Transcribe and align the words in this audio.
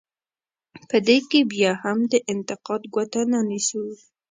په 0.89 0.97
دې 1.07 1.17
کې 1.29 1.39
بیا 1.51 1.71
هم 1.83 1.97
د 2.11 2.13
انتقاد 2.31 2.81
ګوته 2.93 3.21
نه 3.31 3.39
نیسو. 3.49 3.83